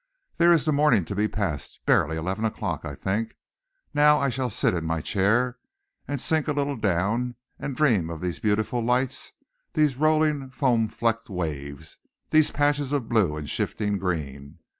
There 0.37 0.51
is 0.51 0.65
the 0.65 0.73
morning 0.73 1.05
to 1.05 1.13
be 1.15 1.27
passed 1.27 1.79
barely 1.85 2.17
eleven 2.17 2.43
o'clock, 2.43 2.83
I 2.85 2.95
think, 2.95 3.35
now. 3.93 4.17
I 4.17 4.31
shall 4.31 4.49
sit 4.49 4.73
in 4.73 4.83
my 4.83 4.99
chair, 4.99 5.59
and 6.07 6.19
sink 6.19 6.47
a 6.47 6.53
little 6.53 6.75
down, 6.75 7.35
and 7.59 7.75
dream 7.75 8.09
of 8.09 8.19
these 8.19 8.39
beautiful 8.39 8.81
lights, 8.83 9.33
these 9.73 9.97
rolling, 9.97 10.49
foam 10.49 10.87
flecked 10.87 11.29
waves, 11.29 11.97
these 12.31 12.49
patches 12.49 12.91
of 12.91 13.09
blue 13.09 13.37
and 13.37 13.47
shifting 13.47 13.99
green. 13.99 14.57